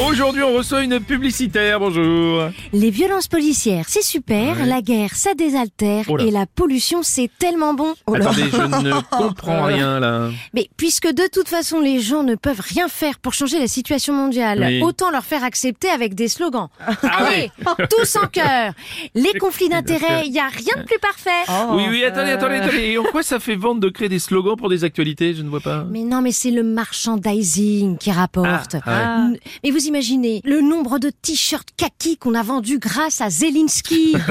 Aujourd'hui, 0.00 0.42
on 0.42 0.54
reçoit 0.54 0.82
une 0.82 0.98
publicitaire. 1.00 1.78
Bonjour. 1.78 2.48
Les 2.72 2.90
violences 2.90 3.28
policières, 3.28 3.84
c'est 3.88 4.02
super. 4.02 4.66
La 4.66 4.80
guerre, 4.80 5.14
ça 5.14 5.34
désaltère. 5.34 6.06
Oh. 6.08 6.18
Et 6.18 6.30
la 6.30 6.46
pollution, 6.46 7.02
c'est 7.02 7.30
tellement 7.38 7.74
bon. 7.74 7.94
Attendez, 8.12 8.44
je 8.50 8.56
ne 8.82 9.00
comprends 9.10 9.64
rien 9.64 10.00
là. 10.00 10.30
Mais 10.54 10.68
puisque 10.76 11.06
de 11.06 11.22
toute 11.32 11.48
façon, 11.48 11.78
les 11.78 12.00
gens 12.00 12.22
ne 12.24 12.34
peuvent 12.34 12.60
rien 12.60 12.88
faire 12.88 13.18
pour 13.20 13.34
changer 13.34 13.58
la 13.60 13.68
situation 13.68 14.12
mondiale, 14.14 14.64
Oui. 14.66 14.82
autant 14.82 15.10
leur 15.10 15.24
faire 15.24 15.44
accepter 15.44 15.88
avec 15.88 16.14
des 16.14 16.28
slogans. 16.28 16.68
Ah 16.80 17.26
Allez, 17.26 17.50
tous 17.90 18.16
en 18.16 18.26
cœur. 18.26 18.72
Les 19.14 19.34
conflits 19.34 19.68
d'intérêts, 19.68 20.26
il 20.26 20.32
y 20.32 20.40
a 20.40 20.48
rien 20.48 20.82
de 20.82 20.86
plus 20.86 20.98
parfait. 20.98 21.30
Oui, 21.74 21.84
oui, 21.90 22.02
attendez, 22.04 22.30
attendez, 22.32 22.56
attendez. 22.56 22.82
Et 22.82 22.98
en 22.98 23.04
quoi 23.04 23.22
ça 23.22 23.38
fait 23.38 23.56
vendre 23.56 23.80
de 23.80 23.88
créer 23.90 24.08
des 24.08 24.18
slogans 24.18 24.56
pour 24.56 24.68
des 24.70 24.84
actualités? 24.84 25.34
Je 25.34 25.42
ne 25.42 25.48
vois 25.50 25.60
pas. 25.60 25.84
Mais 25.88 26.02
non, 26.02 26.22
mais 26.22 26.32
c'est 26.32 26.50
le 26.50 26.62
merchandising 26.64 27.98
qui 27.98 28.10
rapporte. 28.10 28.76
Ah. 28.86 29.28
Mais 29.62 29.70
vous 29.70 29.81
imaginez 29.86 30.40
le 30.44 30.60
nombre 30.60 30.98
de 30.98 31.10
t-shirts 31.10 31.68
kaki 31.76 32.16
qu'on 32.16 32.34
a 32.34 32.42
vendus 32.42 32.78
grâce 32.78 33.20
à 33.20 33.30
Zelensky. 33.30 34.14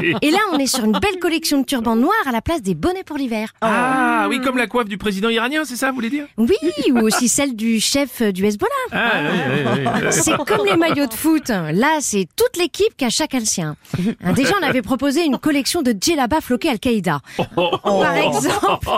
Oui. 0.00 0.14
Et 0.22 0.30
là, 0.30 0.38
on 0.52 0.58
est 0.58 0.66
sur 0.66 0.84
une 0.84 0.92
belle 0.92 1.18
collection 1.20 1.60
de 1.60 1.64
turbans 1.64 1.96
noirs 1.96 2.12
à 2.26 2.32
la 2.32 2.40
place 2.42 2.60
des 2.62 2.74
bonnets 2.74 3.04
pour 3.04 3.16
l'hiver. 3.16 3.52
Ah, 3.60 4.26
oui, 4.28 4.40
comme 4.40 4.56
la 4.56 4.66
coiffe 4.66 4.88
du 4.88 4.98
président 4.98 5.28
iranien, 5.28 5.62
c'est 5.64 5.76
ça, 5.76 5.88
vous 5.90 5.94
voulez 5.94 6.10
dire? 6.10 6.26
Oui, 6.36 6.56
ou 6.92 6.98
aussi 7.00 7.28
celle 7.28 7.54
du 7.56 7.80
chef 7.80 8.20
du 8.22 8.44
Hezbollah. 8.44 8.70
Ah, 8.92 9.12
oui, 9.22 9.38
oui, 9.48 9.72
oui, 9.76 9.90
oui. 10.04 10.06
C'est 10.10 10.36
comme 10.36 10.66
les 10.66 10.76
maillots 10.76 11.06
de 11.06 11.14
foot. 11.14 11.48
Là, 11.48 11.98
c'est 12.00 12.26
toute 12.36 12.56
l'équipe 12.58 12.96
qui 12.96 13.04
a 13.04 13.10
chacun 13.10 13.38
le 13.38 13.44
sien. 13.44 13.76
Hein, 14.24 14.32
Déjà, 14.32 14.54
on 14.60 14.64
avait 14.64 14.82
proposé 14.82 15.24
une 15.24 15.38
collection 15.38 15.82
de 15.82 15.94
djellaba 15.98 16.40
floqués 16.40 16.68
Al-Qaïda. 16.70 17.20
Par 17.54 18.16
exemple, 18.16 18.88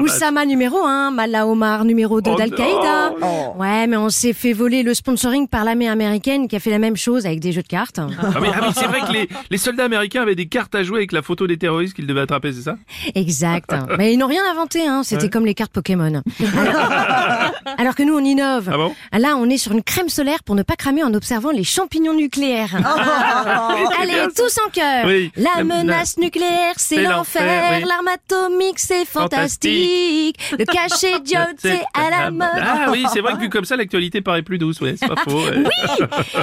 Oussama 0.00 0.46
numéro 0.46 0.78
1, 0.84 1.10
Mala 1.10 1.46
Omar 1.46 1.84
numéro 1.84 2.20
2 2.20 2.30
Oh 2.32 2.36
d'Al-Qaïda. 2.36 3.14
Ouais, 3.56 3.86
mais 3.86 3.96
on 3.96 4.08
s'est 4.08 4.32
fait 4.32 4.52
voler 4.52 4.82
le 4.82 4.94
sponsoring 4.94 5.45
par 5.46 5.64
l'armée 5.64 5.88
américaine 5.88 6.48
qui 6.48 6.56
a 6.56 6.60
fait 6.60 6.70
la 6.70 6.78
même 6.78 6.96
chose 6.96 7.26
avec 7.26 7.40
des 7.40 7.52
jeux 7.52 7.62
de 7.62 7.68
cartes. 7.68 7.98
Ah, 7.98 8.08
mais, 8.40 8.48
ah 8.54 8.70
c'est 8.74 8.86
vrai 8.86 9.00
que 9.00 9.12
les, 9.12 9.28
les 9.50 9.58
soldats 9.58 9.84
américains 9.84 10.22
avaient 10.22 10.34
des 10.34 10.46
cartes 10.46 10.74
à 10.74 10.82
jouer 10.82 10.98
avec 10.98 11.12
la 11.12 11.22
photo 11.22 11.46
des 11.46 11.58
terroristes 11.58 11.94
qu'ils 11.94 12.06
devaient 12.06 12.20
attraper, 12.20 12.52
c'est 12.52 12.62
ça? 12.62 12.76
Exact. 13.14 13.74
Mais 13.98 14.12
ils 14.12 14.18
n'ont 14.18 14.26
rien 14.26 14.42
inventé, 14.50 14.86
hein. 14.86 15.02
C'était 15.02 15.30
comme 15.30 15.46
les 15.46 15.54
cartes 15.54 15.72
Pokémon. 15.72 16.22
Alors 17.86 17.94
que 17.94 18.02
nous, 18.02 18.16
on 18.18 18.24
innove. 18.24 18.68
Ah 18.72 18.76
bon 18.76 18.96
Là, 19.16 19.36
on 19.36 19.48
est 19.48 19.58
sur 19.58 19.70
une 19.70 19.84
crème 19.84 20.08
solaire 20.08 20.42
pour 20.42 20.56
ne 20.56 20.64
pas 20.64 20.74
cramer 20.74 21.04
en 21.04 21.14
observant 21.14 21.52
les 21.52 21.62
champignons 21.62 22.14
nucléaires. 22.14 22.74
Allez, 24.00 24.12
bien, 24.14 24.24
ça. 24.24 24.42
tous 24.42 24.58
en 24.66 24.70
cœur. 24.70 25.04
Oui. 25.06 25.30
La 25.36 25.50
La 25.58 25.62
menace 25.64 26.16
nucléaire, 26.18 26.74
c'est 26.78 27.00
l'enfer. 27.00 27.74
oui. 27.80 27.84
L'arme 27.86 28.08
atomique, 28.08 28.80
c'est 28.80 29.04
fantastique. 29.04 30.36
Le 30.58 30.64
cachet 30.64 31.20
d'iode, 31.20 31.54
c'est 31.58 31.80
à 31.94 32.10
la 32.10 32.30
mode. 32.32 32.48
Ah 32.60 32.88
oui, 32.90 33.04
c'est 33.12 33.20
vrai 33.20 33.34
que 33.36 33.38
vu 33.38 33.50
comme 33.50 33.64
ça, 33.64 33.76
l'actualité 33.76 34.20
paraît 34.20 34.42
plus 34.42 34.58
douce, 34.58 34.80
ouais, 34.80 34.96
c'est 34.98 35.06
pas 35.06 35.22
faux. 35.22 35.38
ouais. 35.38 35.62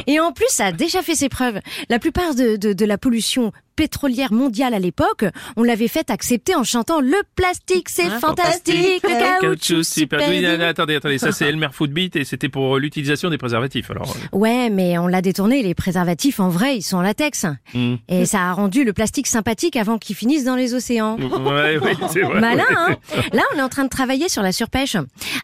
Et 0.07 0.21
en 0.21 0.31
plus, 0.31 0.47
ça 0.47 0.67
a 0.67 0.71
déjà 0.71 1.01
fait 1.01 1.15
ses 1.15 1.27
preuves. 1.27 1.59
La 1.89 1.99
plupart 1.99 2.35
de, 2.35 2.55
de, 2.55 2.71
de 2.71 2.85
la 2.85 2.97
pollution 2.97 3.51
pétrolière 3.75 4.31
mondiale 4.33 4.73
à 4.73 4.79
l'époque, 4.79 5.25
on 5.57 5.63
l'avait 5.63 5.87
fait 5.87 6.09
accepter 6.09 6.55
en 6.55 6.63
chantant 6.63 7.01
le 7.01 7.17
plastique, 7.35 7.89
c'est 7.89 8.09
fantastique, 8.09 9.03
le 9.03 9.09
caoutchouc, 9.09 9.41
Caoutchouc, 9.41 9.83
super. 9.83 10.19
super 10.19 10.29
Oui, 10.29 10.41
non, 10.41 10.51
doux. 10.53 10.57
non, 10.59 10.65
attendez, 10.67 10.95
attendez, 10.95 11.17
ça 11.17 11.31
c'est 11.31 11.45
Elmer 11.47 11.67
Footbeat 11.71 12.15
et 12.15 12.23
c'était 12.25 12.49
pour 12.49 12.77
l'utilisation 12.77 13.29
des 13.29 13.37
préservatifs. 13.37 13.89
Alors, 13.91 14.15
Ouais, 14.31 14.69
mais 14.69 14.97
on 14.97 15.07
l'a 15.07 15.21
détourné, 15.21 15.63
les 15.63 15.73
préservatifs, 15.75 16.39
en 16.39 16.49
vrai, 16.49 16.77
ils 16.77 16.81
sont 16.81 16.97
en 16.97 17.01
latex. 17.01 17.45
Hmm. 17.73 17.95
Et 18.07 18.25
ça 18.25 18.41
a 18.49 18.53
rendu 18.53 18.83
le 18.83 18.93
plastique 18.93 19.27
sympathique 19.27 19.75
avant 19.75 19.97
qu'il 19.97 20.15
finisse 20.15 20.43
dans 20.43 20.55
les 20.55 20.73
océans. 20.73 21.17
ouais, 21.17 21.77
ouais, 21.77 21.93
c'est 22.11 22.21
vrai. 22.21 22.39
Malin, 22.39 22.63
hein? 22.75 22.95
Là, 23.33 23.41
on 23.53 23.59
est 23.59 23.61
en 23.61 23.69
train 23.69 23.83
de 23.83 23.89
travailler 23.89 24.29
sur 24.29 24.41
la 24.41 24.51
surpêche. 24.51 24.95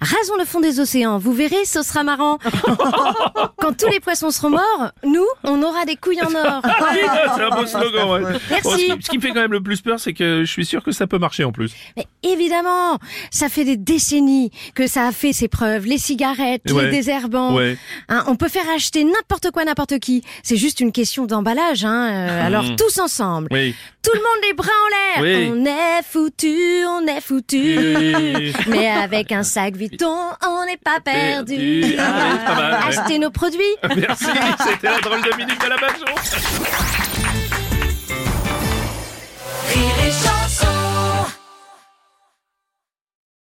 Rasons 0.01 0.37
le 0.37 0.45
fond 0.45 0.59
des 0.59 0.79
océans, 0.79 1.17
vous 1.17 1.33
verrez, 1.33 1.65
ce 1.65 1.81
sera 1.81 2.03
marrant. 2.03 2.37
Quand 3.57 3.75
tous 3.77 3.87
les 3.89 3.99
poissons 3.99 4.31
seront 4.31 4.51
morts, 4.51 4.91
nous, 5.05 5.25
on 5.43 5.61
aura 5.63 5.85
des 5.85 5.95
couilles 5.95 6.21
en 6.21 6.33
or. 6.35 6.61
Oui, 6.63 6.99
c'est 7.35 7.43
un 7.43 7.49
beau 7.49 7.65
slogan, 7.65 8.09
ouais. 8.09 8.18
Merci. 8.49 8.69
Ce, 8.69 8.75
qui, 8.75 9.03
ce 9.03 9.09
qui 9.09 9.17
me 9.17 9.21
fait 9.21 9.29
quand 9.29 9.41
même 9.41 9.51
le 9.51 9.61
plus 9.61 9.81
peur, 9.81 9.99
c'est 9.99 10.13
que 10.13 10.43
je 10.45 10.51
suis 10.51 10.65
sûr 10.65 10.83
que 10.83 10.91
ça 10.91 11.07
peut 11.07 11.17
marcher 11.19 11.43
en 11.43 11.51
plus. 11.51 11.71
Mais 11.97 12.05
évidemment, 12.23 12.97
ça 13.31 13.49
fait 13.49 13.63
des 13.65 13.77
décennies 13.77 14.51
que 14.75 14.87
ça 14.87 15.07
a 15.07 15.11
fait 15.11 15.33
ses 15.33 15.47
preuves. 15.47 15.85
Les 15.85 15.97
cigarettes, 15.97 16.71
Ouais. 16.71 16.85
les 16.85 16.91
désherbants. 16.91 17.55
Ouais. 17.55 17.77
Hein, 18.09 18.23
on 18.27 18.35
peut 18.35 18.49
faire 18.49 18.67
acheter 18.75 19.03
n'importe 19.03 19.51
quoi, 19.51 19.65
n'importe 19.65 19.99
qui. 19.99 20.23
C'est 20.43 20.57
juste 20.57 20.79
une 20.79 20.91
question 20.91 21.25
d'emballage. 21.25 21.83
Hein. 21.85 22.09
Euh, 22.11 22.45
alors 22.47 22.75
tous 22.75 22.99
ensemble, 22.99 23.47
Oui. 23.51 23.75
tout 24.03 24.11
le 24.13 24.19
monde 24.19 24.43
les 24.47 24.53
bras 24.53 24.67
en 24.67 25.21
l'air. 25.23 25.39
Oui. 25.39 25.51
On 25.53 25.65
est 25.65 26.03
foutu, 26.09 26.57
on 26.87 27.05
est 27.07 27.21
foutu. 27.21 27.77
Oui. 27.95 28.53
Mais 28.67 28.87
avec 28.89 29.31
un 29.31 29.43
sac 29.43 29.75
Vuitton, 29.75 30.15
on 30.47 30.65
n'est 30.65 30.77
pas 30.77 30.99
perdu. 30.99 31.55
Perdu. 31.55 31.95
Ah, 31.97 32.37
pas 32.45 32.55
mal, 32.55 32.73
ouais. 32.73 32.87
Achetez 32.99 33.19
nos 33.19 33.29
produits. 33.31 33.59
Merci, 33.95 34.25
c'était 34.67 34.87
la 34.89 34.99
drôle 34.99 35.21
de 35.21 35.35
minute 35.37 35.61
de 35.61 35.67
la 35.69 35.75
Bajon. 35.77 37.28